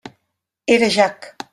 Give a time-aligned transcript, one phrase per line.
[0.77, 1.35] Era Jack.